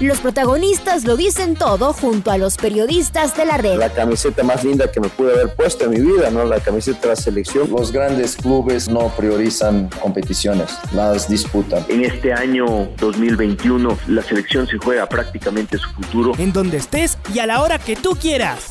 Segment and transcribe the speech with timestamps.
[0.00, 3.78] Los protagonistas lo dicen todo junto a los periodistas de la red.
[3.78, 6.44] La camiseta más linda que me pude haber puesto en mi vida, ¿no?
[6.44, 7.68] La camiseta de la selección.
[7.68, 11.84] Los grandes clubes no priorizan competiciones, las disputan.
[11.88, 16.32] En este año 2021 la selección se juega prácticamente su futuro.
[16.38, 18.66] En donde estés y a la hora que tú quieras.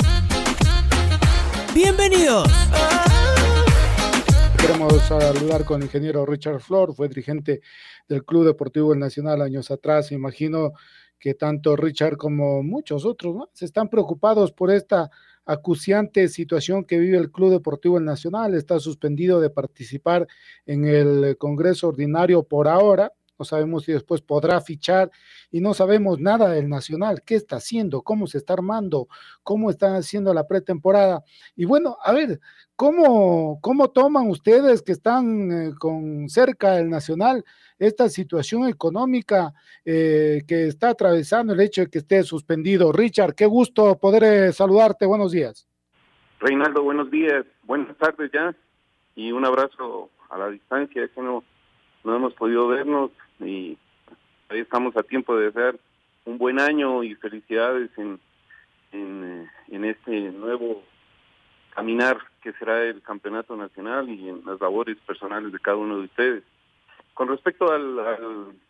[1.76, 2.48] Bienvenidos.
[4.58, 7.62] Queremos saludar con el ingeniero Richard Flor, fue dirigente
[8.08, 10.12] del Club Deportivo El Nacional años atrás.
[10.14, 10.72] Imagino
[11.20, 15.10] que tanto Richard como muchos otros se están preocupados por esta
[15.46, 18.54] acuciante situación que vive el Club Deportivo Nacional.
[18.54, 20.28] Está suspendido de participar
[20.66, 23.14] en el Congreso Ordinario por ahora.
[23.40, 25.12] No sabemos si después podrá fichar
[25.52, 29.08] y no sabemos nada del Nacional, qué está haciendo, cómo se está armando,
[29.44, 31.24] cómo están haciendo la pretemporada.
[31.56, 32.40] Y bueno, a ver,
[32.76, 37.46] ¿cómo, cómo toman ustedes que están eh, con cerca del Nacional
[37.80, 39.54] esta situación económica
[39.86, 42.92] eh, que está atravesando el hecho de que esté suspendido.
[42.92, 45.06] Richard, qué gusto poder eh, saludarte.
[45.06, 45.68] Buenos días.
[46.40, 47.46] Reinaldo, buenos días.
[47.64, 48.56] Buenas tardes ya.
[49.16, 51.44] Y un abrazo a la distancia, que no,
[52.04, 53.78] no hemos podido vernos y
[54.50, 55.80] ahí estamos a tiempo de hacer
[56.26, 58.20] un buen año y felicidades en,
[58.92, 60.84] en, eh, en este nuevo
[61.74, 66.06] caminar que será el campeonato nacional y en las labores personales de cada uno de
[66.06, 66.44] ustedes.
[67.18, 67.98] Con respecto al,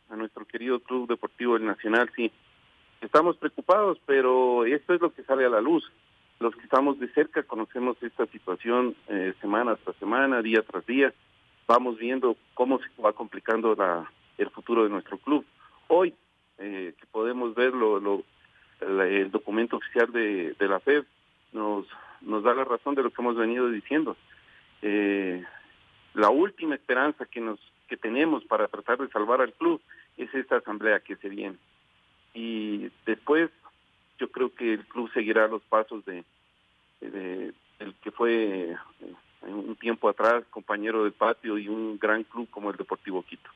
[0.09, 2.31] a nuestro querido Club Deportivo El Nacional, sí,
[3.02, 5.84] estamos preocupados, pero esto es lo que sale a la luz.
[6.40, 11.14] Los que estamos de cerca conocemos esta situación eh, semana tras semana, día tras día.
[11.68, 15.46] Vamos viendo cómo se va complicando la, el futuro de nuestro club.
[15.90, 16.16] Hoy,
[16.58, 18.24] eh, que podemos ver lo,
[18.79, 21.03] el documento oficial de, de la FED,
[21.52, 21.85] nos,
[22.22, 24.16] nos da la razón de lo que hemos venido diciendo.
[24.81, 25.44] Eh,
[26.14, 29.81] la última esperanza que nos que tenemos para tratar de salvar al club
[30.18, 31.58] es esta asamblea que se viene.
[32.34, 33.50] Y después
[34.20, 36.24] yo creo que el club seguirá los pasos de,
[37.02, 38.78] de el que fue eh,
[39.44, 43.50] un tiempo atrás compañero del patio y un gran club como el Deportivo Quito.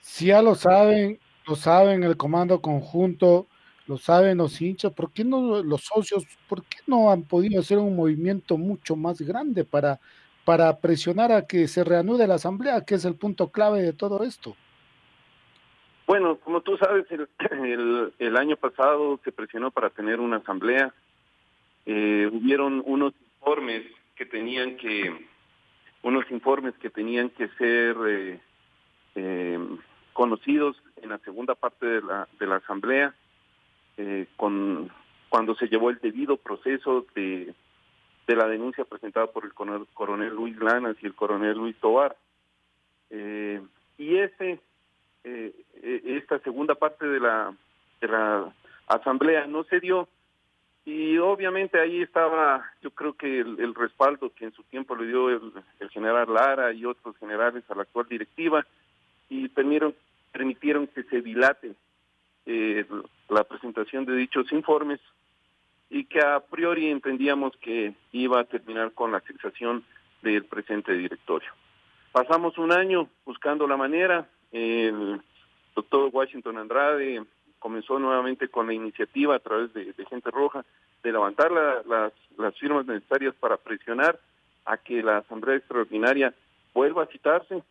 [0.00, 3.46] Si ya lo saben, lo saben el comando conjunto,
[3.86, 7.78] lo saben los hinchas, ¿por qué no los socios, por qué no han podido hacer
[7.78, 10.00] un movimiento mucho más grande para
[10.44, 14.24] para presionar a que se reanude la asamblea, que es el punto clave de todo
[14.24, 14.56] esto.
[16.06, 20.92] Bueno, como tú sabes, el, el, año pasado se presionó para tener una asamblea.
[21.86, 23.84] Eh, hubieron unos informes
[24.16, 25.26] que tenían que,
[26.02, 28.40] unos informes que tenían que ser eh,
[29.14, 29.58] eh,
[30.12, 33.14] conocidos en la segunda parte de la, de la asamblea,
[34.36, 34.90] con
[35.28, 37.54] cuando se llevó el debido proceso de
[38.26, 42.16] de la denuncia presentada por el coronel Luis Lanas y el coronel Luis Tobar.
[43.10, 43.60] Eh,
[43.98, 44.60] y ese,
[45.24, 45.52] eh,
[45.82, 47.54] e, esta segunda parte de la,
[48.00, 48.52] de la
[48.86, 50.08] asamblea no se dio
[50.84, 55.30] y obviamente ahí estaba yo creo que el, respaldo que en su tiempo le dio
[55.30, 55.52] el,
[55.90, 58.66] general Lara y otros generales a la actual directiva
[59.28, 59.94] y permitieron,
[60.32, 61.74] permitieron que se dilate
[62.46, 62.84] eh,
[63.28, 65.00] la presentación de dichos informes
[65.92, 69.84] y que a priori entendíamos que iba a terminar con la cesación
[70.22, 71.50] del presente directorio.
[72.12, 75.20] Pasamos un año buscando la manera, el
[75.76, 77.22] doctor Washington Andrade
[77.58, 80.64] comenzó nuevamente con la iniciativa a través de, Gente Roja
[81.02, 84.18] de levantar las, las firmas necesarias para presionar
[84.64, 86.32] a que la Asamblea Extraordinaria
[86.72, 87.62] vuelva a citarse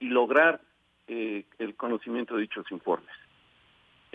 [0.00, 0.60] y lograr
[1.06, 3.14] eh, el conocimiento de dichos informes.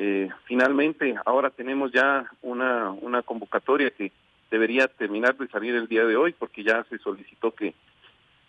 [0.02, 4.14] Eh, finalmente, ahora tenemos ya una, una convocatoria que
[4.50, 7.74] debería terminar de salir el día de hoy porque ya se solicitó que,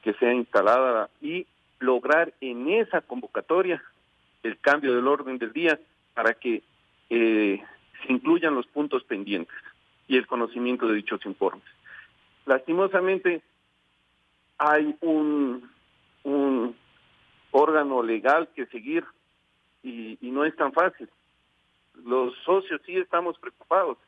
[0.01, 1.49] que sea instalada y
[1.81, 3.83] lograr en esa convocatoria
[4.45, 5.77] el cambio del orden del día
[6.15, 6.63] para que
[7.11, 7.61] eh,
[8.07, 9.57] se incluyan los puntos pendientes
[10.07, 11.67] y el conocimiento de dichos informes.
[12.47, 13.43] Lastimosamente,
[14.57, 15.69] hay un,
[16.23, 16.77] un
[17.51, 19.05] órgano legal que seguir
[19.83, 21.09] y no es tan fácil
[22.05, 23.99] los socios sí estamos preocupados,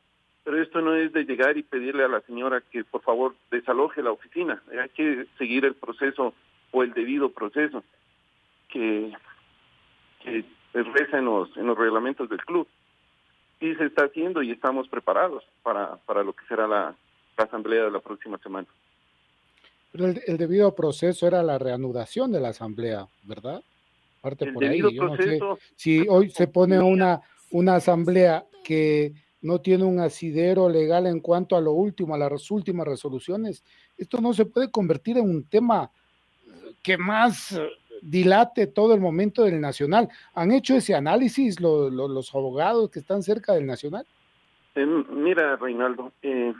[0.43, 4.03] pero esto no es de llegar y pedirle a la señora que por favor desaloje
[4.03, 6.33] la oficina, hay que seguir el proceso
[6.71, 7.83] o el debido proceso
[8.69, 9.13] que,
[10.23, 10.43] que
[10.73, 12.67] reza en los, en los reglamentos del club.
[13.59, 16.95] Sí se está haciendo y estamos preparados para, para lo que será la,
[17.37, 18.67] la asamblea de la próxima semana.
[19.91, 23.63] Pero el, debido proceso era la reanudación de la asamblea, ¿verdad?
[24.21, 24.79] Parte por ahí.
[24.79, 25.39] Yo no sé
[25.75, 27.21] si hoy se pone una,
[27.53, 32.49] una asamblea que no tiene un asidero legal en cuanto a lo último, a las
[32.49, 33.63] últimas resoluciones,
[33.95, 35.91] esto no se puede convertir en un tema
[36.81, 37.59] que más
[38.01, 40.09] dilate todo el momento del Nacional.
[40.33, 44.05] ¿Han hecho ese análisis los abogados que están cerca del Nacional?
[44.73, 46.53] Eh, mira, Reinaldo, eh,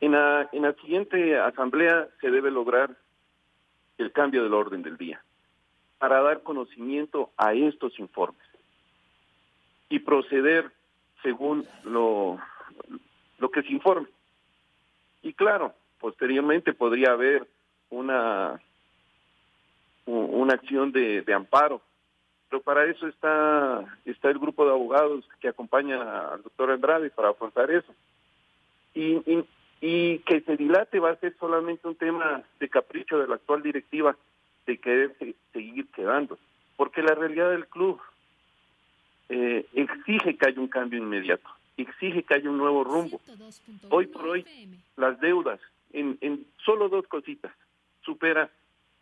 [0.00, 2.96] en, la, en la siguiente asamblea se debe lograr
[3.98, 5.24] el cambio del orden del día
[5.98, 8.49] para dar conocimiento a estos informes
[9.90, 10.70] y proceder
[11.22, 12.38] según lo,
[13.38, 14.08] lo que se informe.
[15.22, 17.46] Y claro, posteriormente podría haber
[17.90, 18.58] una
[20.10, 21.80] una acción de, amparo.
[22.48, 27.30] Pero para eso está, está el grupo de abogados que acompaña al doctor Andrade para
[27.30, 27.94] afrontar eso.
[28.94, 29.22] Y,
[29.80, 33.62] y, que se dilate va a ser solamente un tema de capricho de la actual
[33.62, 34.16] directiva
[34.66, 35.16] de querer
[35.52, 36.38] seguir quedando.
[36.76, 38.00] Porque la realidad del club
[39.30, 43.20] eh, exige que haya un cambio inmediato, exige que haya un nuevo rumbo.
[43.88, 44.44] Hoy por hoy,
[44.96, 45.60] las deudas
[45.92, 47.52] en, en solo dos cositas
[48.02, 48.50] supera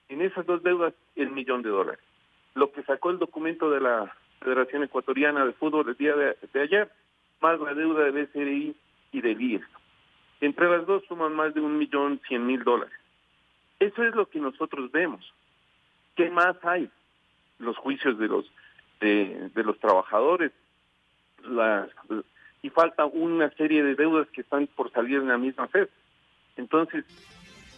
[0.08, 2.00] en esas dos deudas el millón de dólares.
[2.54, 6.90] Lo que sacó el documento de la Federación Ecuatoriana de Fútbol el día de, ayer,
[7.40, 8.76] más la deuda de BCRI
[9.12, 9.62] y de BIES.
[10.40, 12.94] Entre las dos suman más de un millón cien mil dólares.
[13.80, 15.32] Eso es lo que nosotros vemos.
[16.16, 16.90] ¿Qué más hay?
[17.58, 18.44] Los juicios de los
[19.00, 20.52] de, los trabajadores,
[21.44, 21.88] las,
[22.62, 25.88] y falta una serie de deudas que están por salir en la misma fe.
[26.56, 27.04] Entonces,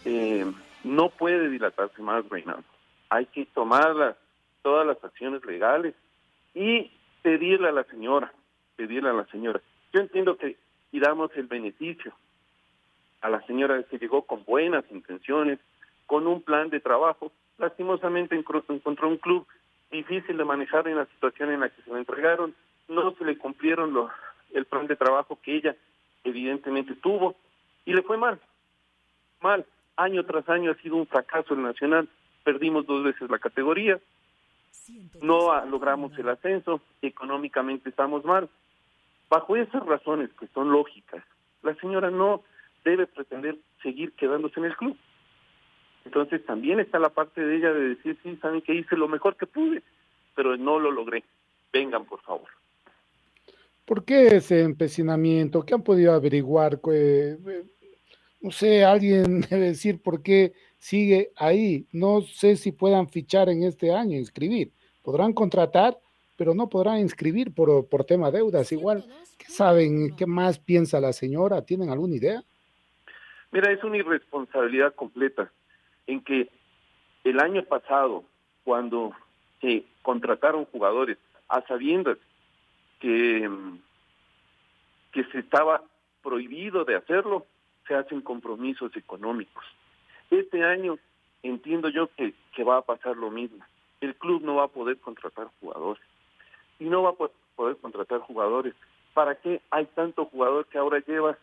[0.05, 0.45] eh,
[0.83, 2.63] no puede dilatarse más, Reinaldo.
[3.09, 4.17] Hay que tomar
[4.61, 5.93] todas las acciones legales
[6.55, 6.91] y
[7.21, 8.33] pedirle a la señora,
[8.75, 9.61] pedirle a la señora.
[9.93, 10.57] Yo entiendo que
[10.91, 12.13] y damos el beneficio
[13.21, 15.59] a la señora que llegó con buenas intenciones,
[16.05, 17.31] con un plan de trabajo.
[17.57, 19.47] Lastimosamente encontró un club
[19.91, 22.55] difícil de manejar en la situación en la que se le entregaron.
[22.87, 24.11] No se le cumplieron los,
[24.53, 25.75] el plan de trabajo que ella
[26.23, 27.35] evidentemente tuvo
[27.85, 28.39] y le fue mal.
[29.41, 29.65] Mal
[29.97, 32.07] año tras año ha sido un fracaso el Nacional.
[32.43, 33.99] Perdimos dos veces la categoría,
[35.21, 38.49] no logramos el ascenso, económicamente estamos mal.
[39.29, 41.23] Bajo esas razones que son lógicas,
[41.61, 42.41] la señora no
[42.83, 44.97] debe pretender seguir quedándose en el club.
[46.05, 49.35] Entonces también está la parte de ella de decir, sí, saben que hice lo mejor
[49.35, 49.83] que pude,
[50.35, 51.23] pero no lo logré.
[51.71, 52.47] Vengan, por favor.
[53.85, 55.63] ¿Por qué ese empecinamiento?
[55.65, 56.79] ¿Qué han podido averiguar?
[58.41, 61.85] no sé, alguien debe decir por qué sigue ahí.
[61.91, 64.71] No sé si puedan fichar en este año, inscribir.
[65.03, 65.97] Podrán contratar,
[66.37, 68.71] pero no podrán inscribir por, por tema deudas.
[68.71, 69.05] Igual,
[69.37, 70.15] ¿qué saben?
[70.15, 71.63] ¿Qué más piensa la señora?
[71.63, 72.43] ¿Tienen alguna idea?
[73.51, 75.51] Mira, es una irresponsabilidad completa
[76.11, 76.49] en que
[77.23, 78.25] el año pasado,
[78.63, 79.13] cuando
[79.61, 81.17] se contrataron jugadores
[81.47, 82.17] a sabiendas
[82.99, 83.49] que,
[85.13, 85.83] que se estaba
[86.21, 87.45] prohibido de hacerlo,
[87.87, 89.63] se hacen compromisos económicos.
[90.29, 90.97] Este año
[91.43, 93.63] entiendo yo que, que va a pasar lo mismo.
[94.01, 96.03] El club no va a poder contratar jugadores.
[96.79, 98.73] Y no va a poder contratar jugadores.
[99.13, 101.37] ¿Para qué hay tanto jugador que ahora lleva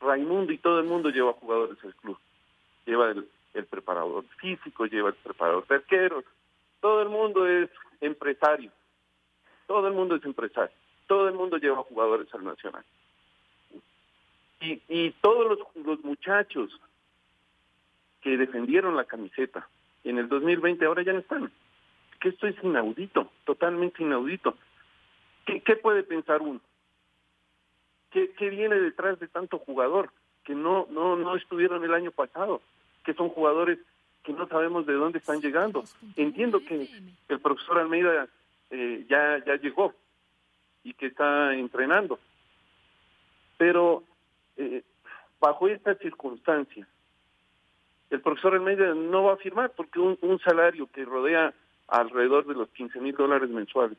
[0.00, 2.18] Raimundo y todo el mundo lleva jugadores al club?
[2.86, 6.24] Lleva el, el preparador físico, lleva el preparador de arqueros.
[6.80, 8.70] Todo el mundo es empresario.
[9.66, 10.74] Todo el mundo es empresario.
[11.06, 12.84] Todo el mundo lleva jugadores al Nacional.
[14.60, 16.70] Y, y todos los, los muchachos
[18.20, 19.68] que defendieron la camiseta
[20.04, 21.52] en el 2020 ahora ya no están.
[22.20, 24.56] Que esto es inaudito, totalmente inaudito.
[25.46, 26.60] ¿Qué, qué puede pensar uno?
[28.10, 30.10] ¿Qué, ¿Qué viene detrás de tanto jugador
[30.44, 32.60] que no, no, no estuvieron el año pasado?
[33.08, 33.78] Que son jugadores
[34.22, 35.82] que no sabemos de dónde están llegando.
[36.14, 36.86] Entiendo que
[37.30, 38.28] el profesor Almeida
[38.68, 39.94] eh, ya, ya llegó
[40.84, 42.18] y que está entrenando,
[43.56, 44.04] pero
[44.58, 44.82] eh,
[45.40, 46.86] bajo esta circunstancia,
[48.10, 51.54] el profesor Almeida no va a firmar porque un, salario que rodea
[51.86, 53.96] alrededor de los 15 mil dólares mensuales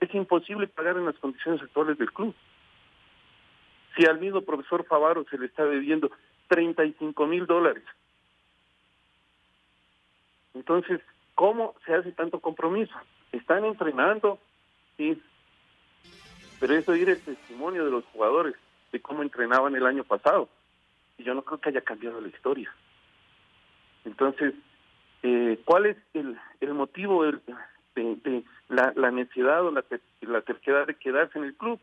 [0.00, 2.34] es imposible pagar en las condiciones actuales del club.
[3.96, 6.10] Si al mismo profesor Favaro se le está debiendo
[6.48, 7.84] 35 mil dólares.
[10.54, 11.00] Entonces,
[11.34, 12.94] ¿cómo se hace tanto compromiso?
[13.32, 14.38] Están entrenando,
[14.96, 15.20] sí,
[16.60, 18.54] pero eso ir el testimonio de los jugadores
[18.92, 20.48] de cómo entrenaban el año pasado.
[21.18, 22.72] Y yo no creo que haya cambiado la historia.
[24.04, 24.54] Entonces,
[25.22, 26.36] eh, ¿cuál es el,
[26.74, 29.84] motivo de, la, la, necesidad o la,
[30.20, 31.80] la terquedad de quedarse en el club?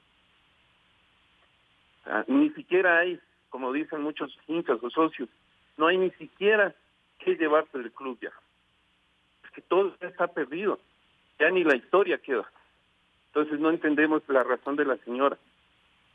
[2.28, 3.20] ni siquiera hay
[3.52, 5.30] como dicen muchos hinchas o socios,
[5.78, 6.74] no hay ni siquiera
[7.20, 8.32] que llevarse del club ya.
[9.54, 10.80] Que todo está perdido,
[11.40, 12.50] ya ni la historia queda.
[13.28, 15.38] Entonces no entendemos la razón de la señora.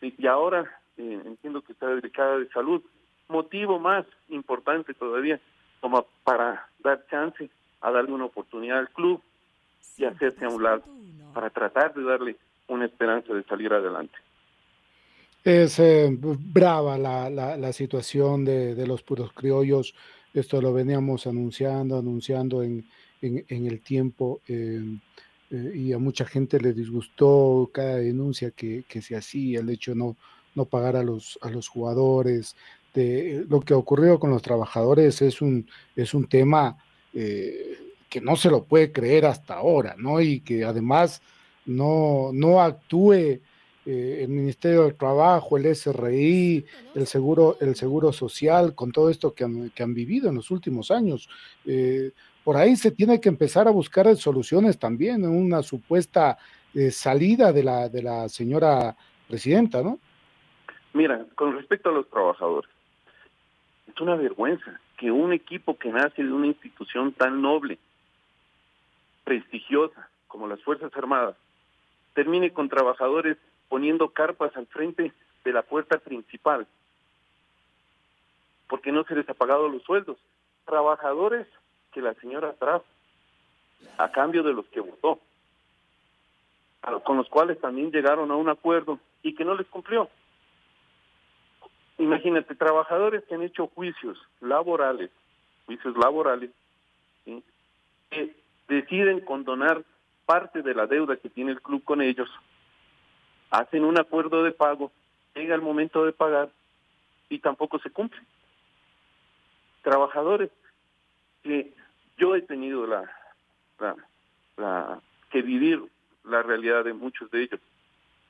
[0.03, 2.83] Y ahora eh, entiendo que está dedicada de salud,
[3.29, 5.41] motivo más importante todavía
[5.81, 7.51] como para dar chance
[7.81, 9.21] a darle una oportunidad al club
[9.97, 10.83] y hacerse a un lado
[11.35, 12.37] para tratar de darle
[12.69, 14.15] una esperanza de salir adelante.
[15.45, 19.95] Es eh, brava la, la, situación de, de, los puros criollos.
[20.35, 22.85] Esto lo veníamos anunciando, anunciando en,
[23.27, 24.81] en, el tiempo eh,
[25.51, 29.99] eh, y a mucha gente le disgustó cada denuncia que, se hacía, el hecho de
[29.99, 30.17] no,
[30.55, 32.57] no pagar a los, a los jugadores.
[32.95, 36.79] De, lo que ocurrió con los trabajadores es un, es un tema
[37.13, 40.21] que no se lo puede creer hasta ahora, ¿no?
[40.21, 41.23] Y que además
[41.65, 43.41] no, no actúe
[43.87, 46.67] eh, el Ministerio del Trabajo, el SRI,
[46.97, 50.51] el Seguro, el seguro Social, con todo esto que han, que han vivido en los
[50.51, 51.29] últimos años.
[51.65, 52.11] Eh,
[52.47, 56.39] por ahí se tiene que empezar a buscar soluciones también, en una supuesta
[56.75, 58.95] eh, salida de la, de la señora
[59.27, 59.99] presidenta, ¿no?
[60.93, 62.71] Mira, con respecto a los trabajadores,
[63.89, 67.81] es una vergüenza que un equipo que nace de una institución tan noble,
[69.25, 71.35] prestigiosa como las Fuerzas Armadas,
[72.15, 73.39] termine con trabajadores
[73.69, 75.13] poniendo carpas al frente
[75.45, 76.69] de la puerta principal,
[78.69, 80.17] porque no se les ha pagado los sueldos.
[80.65, 81.49] Trabajadores
[81.97, 82.85] que la señora trajo
[83.97, 85.19] a cambio de los que votó,
[87.05, 90.11] con los cuales también llegaron a un acuerdo y que no les cumplió.
[91.97, 95.11] Imagínate, trabajadores que han hecho juicios laborales,
[95.65, 96.51] juicios laborales,
[98.11, 98.37] que
[98.69, 99.83] deciden condonar
[100.27, 102.29] parte de la deuda que tiene el club con ellos,
[103.51, 104.93] hacen un acuerdo de pago,
[105.35, 106.51] llega el momento de pagar
[107.31, 108.21] y tampoco se cumple.
[109.81, 110.51] Trabajadores
[111.43, 111.73] que
[112.17, 113.11] yo he tenido la,
[114.57, 115.83] la, que vivir
[116.25, 117.61] la realidad de muchos de ellos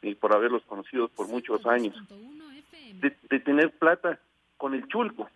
[0.02, 1.97] y por haberlos conocido por muchos años,
[3.00, 4.19] de, tener plata
[4.57, 5.28] con el chulco,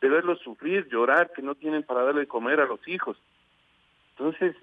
[0.00, 3.16] de verlos sufrir, llorar, que no tienen para darle de comer a los hijos,
[4.16, 4.56] entonces,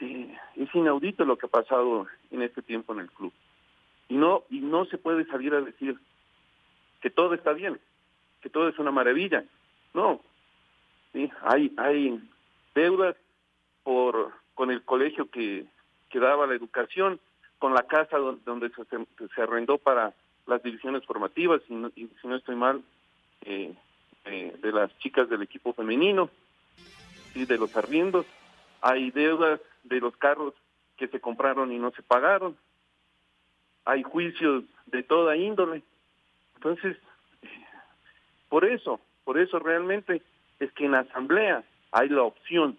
[0.00, 3.32] eh, es inaudito lo que ha pasado en este tiempo en el club.
[4.08, 5.98] Y no, y no se puede salir a decir
[7.00, 7.80] que todo está bien,
[8.42, 9.44] que todo es una maravilla.
[9.94, 10.20] No,
[11.16, 11.30] ¿sí?
[11.42, 12.20] hay, hay
[12.74, 13.16] deudas
[13.82, 15.66] por con el colegio que,
[16.10, 17.20] que daba la educación,
[17.58, 20.14] con la casa donde, se, arrendó para
[20.46, 22.82] las divisiones formativas, y, no, si no estoy mal,
[23.42, 23.74] eh,
[24.24, 26.30] eh, de las chicas del equipo femenino,
[27.34, 28.24] y de los arriendos
[28.80, 30.54] hay deudas de los carros
[30.96, 32.56] que se compraron y no se pagaron,
[33.84, 35.82] hay juicios de toda índole.
[36.54, 36.96] Entonces,
[38.48, 40.22] por eso, por eso realmente
[40.60, 42.78] es que en asamblea hay la opción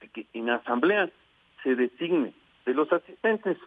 [0.00, 1.10] de que en asamblea
[1.62, 2.32] se designe
[2.66, 3.58] de los asistentes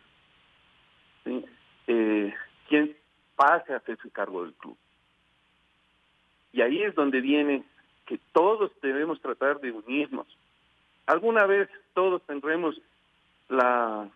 [1.88, 2.34] eh,
[2.68, 2.96] quien
[3.36, 4.78] pase a hacerse cargo del club.
[6.54, 7.64] Y ahí es donde viene
[8.06, 10.28] que todos debemos tratar de unirnos,
[11.06, 12.80] alguna vez todos tendremos
[13.50, 14.08] la,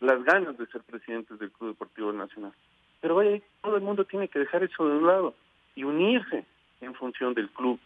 [0.00, 2.52] las ganas de ser presidentes del Club Deportivo Nacional.
[3.00, 5.34] Pero vaya, todo el mundo tiene que dejar eso de un lado
[5.74, 6.44] y unirse
[6.80, 7.78] en función del club,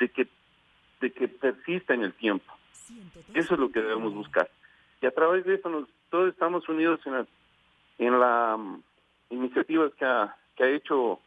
[0.00, 0.26] de que,
[1.00, 2.52] de que persista en el tiempo.
[3.34, 4.50] Eso es lo que debemos buscar.
[5.00, 7.26] Y a través de eso nos, todos estamos unidos en, la,
[7.98, 8.58] en la
[9.30, 11.20] iniciativas que ha, que ha hecho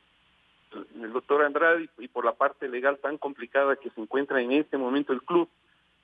[1.01, 4.77] el doctor Andrade y por la parte legal tan complicada que se encuentra en este
[4.77, 5.47] momento el club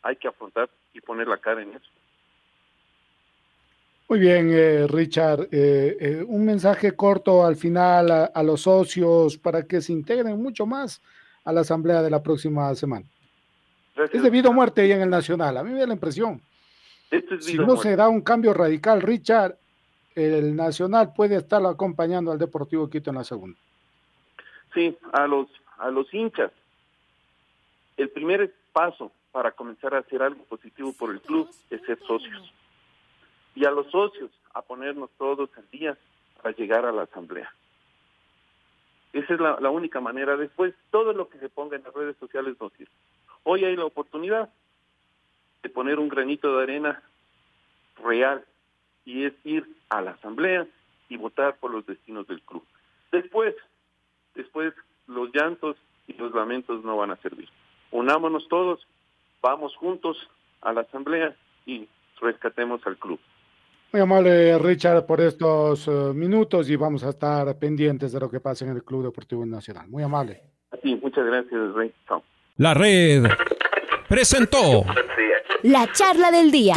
[0.01, 1.89] hay que afrontar y poner la cara en eso.
[4.07, 5.49] Muy bien, eh, Richard.
[5.51, 10.65] Eh, eh, un mensaje corto al final a, los socios para que se integren mucho
[10.65, 10.99] más
[11.43, 13.05] a la asamblea de la próxima semana.
[14.13, 15.57] Es debido a muerte ahí en el Nacional.
[15.57, 16.41] A mí me da la impresión.
[17.39, 19.57] si no se da un cambio radical, Richard,
[20.15, 23.57] el Nacional puede estar acompañando al Deportivo Quito en la segunda.
[24.73, 26.51] Sí, a los, a los hinchas.
[27.97, 32.53] El primer paso para comenzar a hacer algo positivo por el club es ser socios.
[33.55, 35.97] Y a los socios a ponernos todos al día
[36.41, 37.53] para llegar a la asamblea.
[39.13, 40.37] Esa es la, única manera.
[40.37, 42.91] Después, todo lo que se ponga en las redes sociales no sirve.
[43.43, 44.49] Hoy hay la oportunidad
[45.63, 47.01] de poner un granito de arena
[48.03, 48.45] real
[49.05, 50.67] y es ir a la asamblea
[51.09, 52.63] y votar por los destinos del club.
[53.11, 53.55] Después,
[54.35, 54.73] después
[55.07, 55.75] los llantos
[56.07, 57.49] y los lamentos no van a servir.
[57.91, 58.85] Unámonos todos
[59.41, 60.29] vamos juntos
[60.61, 61.35] a la asamblea
[61.65, 61.87] y
[62.21, 63.19] rescatemos al club.
[63.91, 68.39] Muy amable Richard por estos uh, minutos y vamos a estar pendientes de lo que
[68.39, 69.87] pasa en el Club Deportivo Nacional.
[69.87, 70.43] Muy amable.
[70.83, 71.91] Sí, muchas gracias, Rey.
[72.07, 72.23] Chao.
[72.57, 73.23] La red
[74.07, 74.85] presentó
[75.63, 76.75] La charla del día.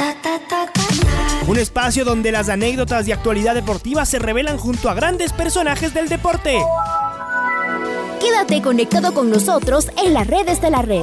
[1.46, 6.08] Un espacio donde las anécdotas de actualidad deportiva se revelan junto a grandes personajes del
[6.08, 6.60] deporte.
[8.20, 11.02] Quédate conectado con nosotros en las redes de la red.